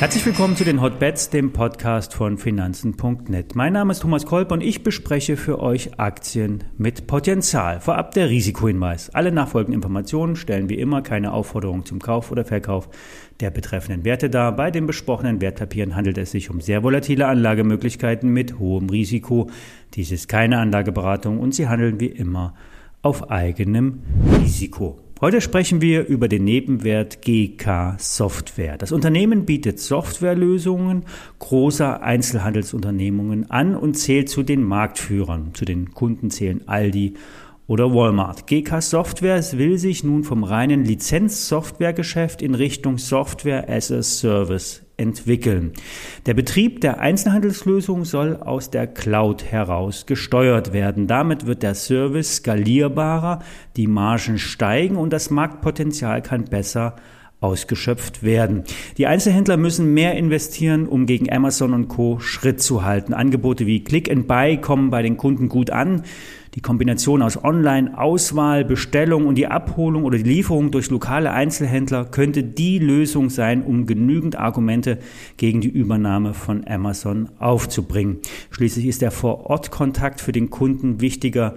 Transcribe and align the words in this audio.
Herzlich 0.00 0.24
willkommen 0.24 0.56
zu 0.56 0.64
den 0.64 0.80
Hotbets, 0.80 1.28
dem 1.28 1.52
Podcast 1.52 2.14
von 2.14 2.38
Finanzen.net. 2.38 3.54
Mein 3.54 3.74
Name 3.74 3.92
ist 3.92 4.00
Thomas 4.00 4.24
Kolb 4.24 4.50
und 4.50 4.62
ich 4.62 4.82
bespreche 4.82 5.36
für 5.36 5.60
euch 5.60 6.00
Aktien 6.00 6.64
mit 6.78 7.06
Potenzial. 7.06 7.80
Vorab 7.80 8.12
der 8.12 8.30
Risikohinweis. 8.30 9.10
Alle 9.10 9.30
nachfolgenden 9.30 9.74
Informationen 9.74 10.36
stellen 10.36 10.70
wie 10.70 10.78
immer 10.78 11.02
keine 11.02 11.34
Aufforderung 11.34 11.84
zum 11.84 11.98
Kauf 11.98 12.32
oder 12.32 12.46
Verkauf 12.46 12.88
der 13.40 13.50
betreffenden 13.50 14.06
Werte 14.06 14.30
dar. 14.30 14.56
Bei 14.56 14.70
den 14.70 14.86
besprochenen 14.86 15.42
Wertpapieren 15.42 15.94
handelt 15.94 16.16
es 16.16 16.30
sich 16.30 16.48
um 16.48 16.62
sehr 16.62 16.82
volatile 16.82 17.26
Anlagemöglichkeiten 17.26 18.30
mit 18.30 18.58
hohem 18.58 18.88
Risiko. 18.88 19.50
Dies 19.92 20.12
ist 20.12 20.28
keine 20.28 20.60
Anlageberatung 20.60 21.38
und 21.38 21.54
sie 21.54 21.68
handeln 21.68 22.00
wie 22.00 22.06
immer 22.06 22.54
auf 23.02 23.30
eigenem 23.30 24.00
Risiko. 24.40 24.98
Heute 25.20 25.42
sprechen 25.42 25.82
wir 25.82 26.06
über 26.06 26.28
den 26.28 26.44
Nebenwert 26.44 27.20
GK 27.20 27.96
Software. 27.98 28.78
Das 28.78 28.90
Unternehmen 28.90 29.44
bietet 29.44 29.78
Softwarelösungen 29.78 31.04
großer 31.38 32.02
Einzelhandelsunternehmungen 32.02 33.50
an 33.50 33.76
und 33.76 33.98
zählt 33.98 34.30
zu 34.30 34.42
den 34.42 34.62
Marktführern. 34.62 35.50
Zu 35.52 35.66
den 35.66 35.92
Kunden 35.92 36.30
zählen 36.30 36.66
Aldi 36.68 37.14
oder 37.66 37.94
Walmart. 37.94 38.46
GK 38.46 38.80
Software 38.80 39.42
will 39.52 39.76
sich 39.76 40.04
nun 40.04 40.24
vom 40.24 40.42
reinen 40.42 40.86
Lizenz-Softwaregeschäft 40.86 42.40
in 42.40 42.54
Richtung 42.54 42.96
Software 42.96 43.68
as 43.68 43.92
a 43.92 44.02
Service 44.02 44.82
entwickeln. 45.00 45.72
Der 46.26 46.34
Betrieb 46.34 46.80
der 46.82 47.00
Einzelhandelslösung 47.00 48.04
soll 48.04 48.36
aus 48.36 48.70
der 48.70 48.86
Cloud 48.86 49.44
heraus 49.44 50.06
gesteuert 50.06 50.72
werden. 50.72 51.06
Damit 51.06 51.46
wird 51.46 51.62
der 51.62 51.74
Service 51.74 52.36
skalierbarer, 52.36 53.40
die 53.76 53.86
Margen 53.86 54.38
steigen 54.38 54.96
und 54.96 55.12
das 55.12 55.30
Marktpotenzial 55.30 56.22
kann 56.22 56.44
besser 56.44 56.96
ausgeschöpft 57.40 58.22
werden. 58.22 58.64
Die 58.98 59.06
Einzelhändler 59.06 59.56
müssen 59.56 59.94
mehr 59.94 60.14
investieren, 60.14 60.86
um 60.86 61.06
gegen 61.06 61.32
Amazon 61.32 61.72
und 61.72 61.88
Co. 61.88 62.18
Schritt 62.20 62.60
zu 62.60 62.84
halten. 62.84 63.14
Angebote 63.14 63.66
wie 63.66 63.82
Click 63.82 64.10
and 64.10 64.28
Buy 64.28 64.58
kommen 64.58 64.90
bei 64.90 65.02
den 65.02 65.16
Kunden 65.16 65.48
gut 65.48 65.70
an. 65.70 66.02
Die 66.54 66.60
Kombination 66.60 67.22
aus 67.22 67.42
Online, 67.44 67.96
Auswahl, 67.96 68.64
Bestellung 68.64 69.26
und 69.26 69.36
die 69.36 69.46
Abholung 69.46 70.04
oder 70.04 70.18
die 70.18 70.24
Lieferung 70.24 70.72
durch 70.72 70.90
lokale 70.90 71.30
Einzelhändler 71.30 72.04
könnte 72.04 72.42
die 72.42 72.78
Lösung 72.78 73.30
sein, 73.30 73.62
um 73.62 73.86
genügend 73.86 74.36
Argumente 74.36 74.98
gegen 75.36 75.60
die 75.60 75.68
Übernahme 75.68 76.34
von 76.34 76.66
Amazon 76.66 77.28
aufzubringen. 77.38 78.18
Schließlich 78.50 78.86
ist 78.86 79.00
der 79.00 79.12
Vor-Ort-Kontakt 79.12 80.20
für 80.20 80.32
den 80.32 80.50
Kunden 80.50 81.00
wichtiger 81.00 81.56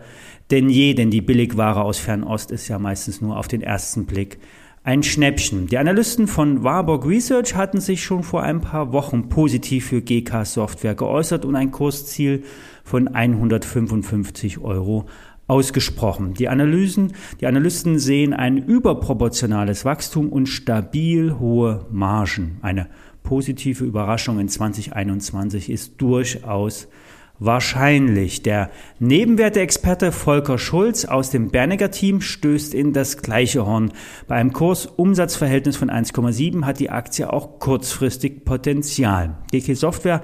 denn 0.52 0.70
je, 0.70 0.94
denn 0.94 1.10
die 1.10 1.22
Billigware 1.22 1.82
aus 1.82 1.98
Fernost 2.00 2.52
ist 2.52 2.68
ja 2.68 2.78
meistens 2.78 3.22
nur 3.22 3.38
auf 3.38 3.48
den 3.48 3.62
ersten 3.62 4.06
Blick 4.06 4.38
ein 4.84 5.02
Schnäppchen. 5.02 5.68
Die 5.68 5.78
Analysten 5.78 6.28
von 6.28 6.64
Warburg 6.64 7.06
Research 7.06 7.56
hatten 7.56 7.80
sich 7.80 8.04
schon 8.04 8.22
vor 8.22 8.44
ein 8.44 8.60
paar 8.60 8.92
Wochen 8.92 9.30
positiv 9.30 9.88
für 9.88 10.02
GK 10.02 10.46
Software 10.46 10.96
geäußert 10.96 11.46
und 11.46 11.56
ein 11.56 11.72
Kursziel 11.72 12.44
von 12.84 13.08
155 13.08 14.60
Euro 14.60 15.06
ausgesprochen. 15.48 16.34
Die 16.34 16.50
Analysen, 16.50 17.14
die 17.40 17.48
Analysten 17.48 17.98
sehen 17.98 18.34
ein 18.34 18.58
überproportionales 18.58 19.86
Wachstum 19.86 20.30
und 20.30 20.48
stabil 20.48 21.40
hohe 21.40 21.86
Margen. 21.90 22.58
Eine 22.62 22.88
positive 23.24 23.86
Überraschung 23.86 24.40
in 24.40 24.50
2021 24.50 25.70
ist 25.70 26.02
durchaus 26.02 26.90
wahrscheinlich. 27.40 28.44
Der 28.44 28.70
Nebenwerteexperte 29.00 30.12
Volker 30.12 30.58
Schulz 30.58 31.06
aus 31.06 31.30
dem 31.30 31.50
Berniger 31.50 31.92
Team 31.92 32.22
stößt 32.22 32.74
in 32.74 32.94
das 32.94 33.18
gleiche 33.18 33.66
Horn. 33.66 33.92
Bei 34.28 34.36
einem 34.36 34.54
Kursumsatzverhältnis 34.54 35.78
von 35.78 35.90
1,7 35.90 36.66
hat 36.66 36.80
die 36.80 36.90
Aktie 36.90 37.32
auch 37.32 37.60
kurzfristig 37.60 38.46
Potenzial. 38.46 39.38
GK 39.52 39.76
Software 39.76 40.22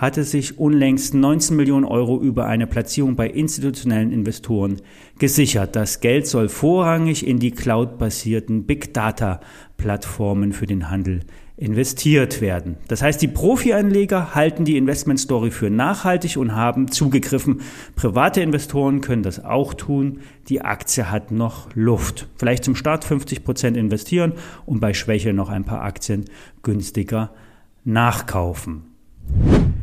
hatte 0.00 0.24
sich 0.24 0.58
unlängst 0.58 1.12
19 1.12 1.54
Millionen 1.54 1.84
Euro 1.84 2.18
über 2.18 2.46
eine 2.46 2.66
Platzierung 2.66 3.16
bei 3.16 3.28
institutionellen 3.28 4.12
Investoren 4.12 4.80
gesichert. 5.18 5.76
Das 5.76 6.00
Geld 6.00 6.26
soll 6.26 6.48
vorrangig 6.48 7.26
in 7.26 7.38
die 7.38 7.50
cloud-basierten 7.50 8.64
Big 8.64 8.94
Data 8.94 9.40
Plattformen 9.76 10.54
für 10.54 10.64
den 10.64 10.88
Handel 10.88 11.20
investiert 11.58 12.40
werden. 12.40 12.78
Das 12.88 13.02
heißt, 13.02 13.20
die 13.20 13.28
Profi-Anleger 13.28 14.34
halten 14.34 14.64
die 14.64 14.78
Investment-Story 14.78 15.50
für 15.50 15.68
nachhaltig 15.68 16.38
und 16.38 16.56
haben 16.56 16.90
zugegriffen. 16.90 17.60
Private 17.94 18.40
Investoren 18.40 19.02
können 19.02 19.22
das 19.22 19.44
auch 19.44 19.74
tun. 19.74 20.20
Die 20.48 20.62
Aktie 20.62 21.10
hat 21.10 21.30
noch 21.30 21.68
Luft. 21.74 22.26
Vielleicht 22.36 22.64
zum 22.64 22.74
Start 22.74 23.04
50 23.04 23.44
Prozent 23.44 23.76
investieren 23.76 24.32
und 24.64 24.80
bei 24.80 24.94
Schwäche 24.94 25.34
noch 25.34 25.50
ein 25.50 25.64
paar 25.64 25.82
Aktien 25.82 26.24
günstiger 26.62 27.34
nachkaufen. 27.84 28.89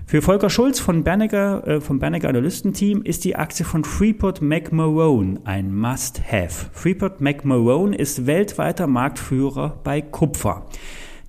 Für 0.10 0.22
Volker 0.22 0.50
Schulz 0.50 0.80
von 0.80 1.04
Bernecker, 1.04 1.68
äh, 1.68 1.82
vom 1.82 2.00
Bernecker 2.00 2.30
Analystenteam 2.30 3.02
ist 3.02 3.26
die 3.26 3.36
Aktie 3.36 3.66
von 3.66 3.84
Freeport 3.84 4.42
McMahon 4.42 5.42
ein 5.44 5.76
Must-Have. 5.76 6.70
Freeport 6.72 7.20
McMahon 7.20 7.92
ist 7.92 8.26
weltweiter 8.26 8.88
Marktführer 8.88 9.82
bei 9.84 10.00
Kupfer. 10.00 10.66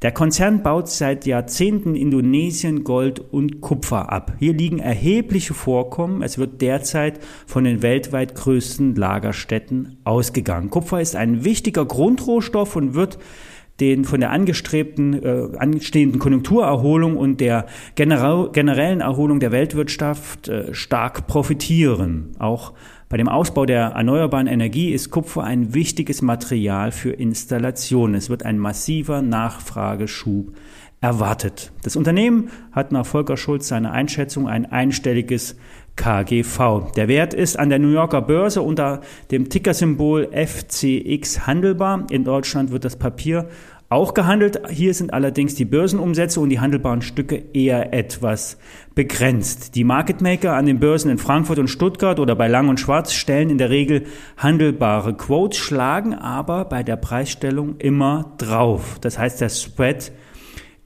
Der 0.03 0.13
Konzern 0.13 0.63
baut 0.63 0.89
seit 0.89 1.27
Jahrzehnten 1.27 1.97
Indonesien 1.97 2.85
Gold 2.85 3.19
und 3.19 3.61
Kupfer 3.61 4.13
ab. 4.13 4.35
Hier 4.39 4.53
liegen 4.53 4.79
erhebliche 4.79 5.55
Vorkommen. 5.55 6.23
Es 6.23 6.39
wird 6.39 6.63
derzeit 6.63 7.19
von 7.49 7.65
den 7.65 7.83
weltweit 7.83 8.37
größten 8.37 8.95
Lagerstätten 8.95 9.97
ausgegangen. 10.05 10.71
Kupfer 10.71 11.01
ist 11.01 11.17
ein 11.17 11.43
wichtiger 11.43 11.85
Grundrohstoff 11.85 12.77
und 12.77 12.95
wird 12.95 13.19
den 13.81 14.05
von 14.05 14.21
der 14.21 14.31
angestrebten, 14.31 15.23
äh, 15.23 15.49
anstehenden 15.57 16.19
Konjunkturerholung 16.19 17.17
und 17.17 17.41
der 17.41 17.67
generellen 17.95 19.01
Erholung 19.01 19.41
der 19.41 19.53
Weltwirtschaft 19.53 20.49
äh, 20.49 20.75
stark 20.75 21.27
profitieren. 21.27 22.33
Auch 22.39 22.73
bei 23.09 23.17
dem 23.17 23.29
Ausbau 23.29 23.65
der 23.65 23.93
erneuerbaren 23.93 24.47
Energie 24.47 24.91
ist 24.91 25.11
Kupfer 25.11 25.45
ein 25.45 25.73
wichtiges 25.75 26.21
Material 26.21 26.93
für 26.93 27.11
Installationen. 27.11 28.17
Es 28.17 28.29
wird 28.29 28.45
ein 28.45 28.59
massiver 28.59 29.23
Nachfrageschub 29.23 30.53
erwartet. 31.01 31.73
Das 31.83 31.97
Unternehmen 31.97 32.51
hat 32.73 32.93
nach 32.93 33.07
Volker 33.07 33.37
Schulz 33.37 33.69
seine 33.69 33.93
Einschätzung 33.93 34.49
ein 34.49 34.67
einstelliges 34.67 35.57
KGV. 35.99 36.93
Der 36.97 37.09
Wert 37.09 37.35
ist 37.35 37.59
an 37.59 37.69
der 37.69 37.79
New 37.79 37.91
Yorker 37.91 38.23
Börse 38.23 38.63
unter 38.63 39.03
dem 39.31 39.51
Tickersymbol 39.51 40.31
FCX 40.33 41.47
handelbar. 41.47 42.07
In 42.11 42.25
Deutschland 42.25 42.71
wird 42.71 42.87
das 42.87 42.97
Papier 42.97 43.49
auch 43.91 44.15
gehandelt. 44.15 44.61
Hier 44.71 44.95
sind 44.95 45.13
allerdings 45.13 45.55
die 45.55 45.65
Börsenumsätze 45.65 46.41
und 46.41 46.51
die 46.51 46.61
handelbaren 46.61 47.03
Stücke 47.03 47.43
eher 47.53 47.93
etwas 47.93 48.59
begrenzt. 48.95 49.75
Die 49.75 49.85
Market 49.85 50.21
Maker 50.21 50.55
an 50.55 50.67
den 50.67 50.79
Börsen 50.79 51.11
in 51.11 51.19
Frankfurt 51.19 51.59
und 51.59 51.69
Stuttgart 51.69 52.21
oder 52.21 52.37
bei 52.37 52.49
Lang 52.49 52.69
und 52.69 52.81
Schwarz 52.81 53.13
stellen 53.13 53.51
in 53.51 53.59
der 53.59 53.71
Regel 53.71 54.05
handelbare 54.37 55.15
Quotes, 55.15 55.59
schlagen 55.59 56.15
aber 56.15 56.65
bei 56.67 56.83
der 56.83 56.97
Preisstellung 56.97 57.77
immer 57.79 58.35
drauf. 58.39 58.99
Das 59.01 59.19
heißt, 59.19 59.41
der 59.41 59.49
Spread 59.49 60.13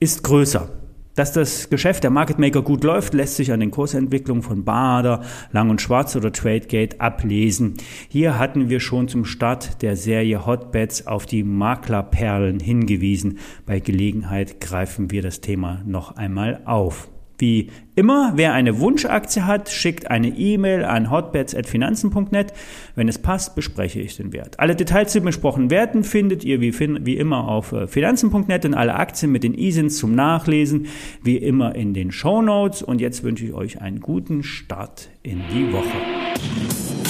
ist 0.01 0.23
größer. 0.23 0.82
Dass 1.15 1.33
das 1.33 1.69
Geschäft 1.69 2.05
der 2.05 2.11
Market 2.11 2.39
Maker 2.39 2.63
gut 2.63 2.85
läuft, 2.85 3.13
lässt 3.13 3.37
sich 3.37 3.53
an 3.53 3.61
den 3.61 3.71
Kursentwicklungen 3.71 4.43
von 4.43 4.65
Bader, 4.65 5.23
Lang 5.51 5.69
und 5.69 5.83
Schwarz 5.83 6.17
oder 6.17 6.33
Tradegate 6.33 7.01
ablesen. 7.03 7.75
Hier 8.09 8.39
hatten 8.39 8.71
wir 8.71 8.81
schon 8.81 9.09
zum 9.09 9.27
Start 9.27 9.83
der 9.83 9.97
Serie 9.97 10.47
Hotbets 10.47 11.07
auf 11.07 11.27
die 11.27 11.43
Maklerperlen 11.45 12.61
hingewiesen. 12.61 13.39
Bei 13.67 13.79
Gelegenheit 13.79 14.59
greifen 14.61 15.11
wir 15.11 15.21
das 15.21 15.43
Thema 15.43 15.83
noch 15.85 16.17
einmal 16.17 16.63
auf. 16.65 17.12
Wie 17.43 17.71
immer, 17.97 18.35
wer 18.37 18.53
eine 18.53 18.79
Wunschaktie 18.79 19.43
hat, 19.43 19.69
schickt 19.69 20.09
eine 20.09 20.29
E-Mail 20.29 20.85
an 20.85 21.11
hotbets.finanzen.net. 21.11 22.53
Wenn 22.95 23.09
es 23.09 23.19
passt, 23.19 23.57
bespreche 23.57 23.99
ich 23.99 24.17
den 24.17 24.33
Wert. 24.33 24.61
Alle 24.61 24.77
Details 24.77 25.11
zu 25.11 25.21
besprochenen 25.23 25.69
Werten 25.69 26.05
findet 26.05 26.45
ihr 26.45 26.61
wie, 26.61 26.73
wie 26.79 27.17
immer 27.17 27.49
auf 27.49 27.73
äh, 27.73 27.89
finanzen.net 27.89 28.65
und 28.65 28.75
alle 28.75 28.95
Aktien 28.95 29.33
mit 29.33 29.43
den 29.43 29.55
ISINs 29.55 29.99
zum 29.99 30.15
Nachlesen 30.15 30.87
wie 31.25 31.37
immer 31.37 31.75
in 31.75 31.95
den 31.95 32.13
Show 32.13 32.43
Notes. 32.43 32.81
Und 32.81 33.01
jetzt 33.01 33.25
wünsche 33.25 33.45
ich 33.45 33.55
euch 33.55 33.81
einen 33.81 33.99
guten 33.99 34.45
Start 34.45 35.11
in 35.25 35.41
die 35.53 35.73
Woche. 35.73 37.02